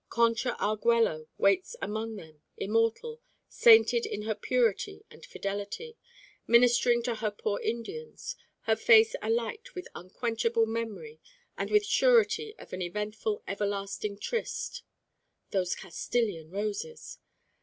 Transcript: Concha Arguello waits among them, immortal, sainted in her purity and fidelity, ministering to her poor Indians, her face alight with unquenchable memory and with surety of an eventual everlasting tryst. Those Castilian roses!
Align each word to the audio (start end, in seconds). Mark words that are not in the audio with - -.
Concha 0.09 0.57
Arguello 0.59 1.27
waits 1.37 1.75
among 1.79 2.15
them, 2.15 2.41
immortal, 2.57 3.21
sainted 3.47 4.03
in 4.03 4.23
her 4.23 4.33
purity 4.33 5.05
and 5.11 5.23
fidelity, 5.23 5.95
ministering 6.47 7.03
to 7.03 7.13
her 7.13 7.29
poor 7.29 7.59
Indians, 7.59 8.35
her 8.61 8.75
face 8.75 9.15
alight 9.21 9.75
with 9.75 9.87
unquenchable 9.93 10.65
memory 10.65 11.19
and 11.55 11.69
with 11.69 11.85
surety 11.85 12.55
of 12.57 12.73
an 12.73 12.81
eventual 12.81 13.43
everlasting 13.47 14.17
tryst. 14.17 14.81
Those 15.51 15.75
Castilian 15.75 16.49
roses! 16.49 17.19